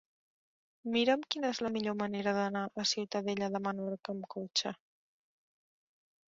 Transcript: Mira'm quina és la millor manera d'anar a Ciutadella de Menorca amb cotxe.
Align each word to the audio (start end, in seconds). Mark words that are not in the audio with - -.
Mira'm 0.95 1.25
quina 1.35 1.51
és 1.55 1.59
la 1.65 1.71
millor 1.75 1.97
manera 1.99 2.33
d'anar 2.39 2.65
a 2.85 2.87
Ciutadella 2.93 3.53
de 3.57 3.63
Menorca 3.69 4.17
amb 4.17 4.29
cotxe. 4.35 4.75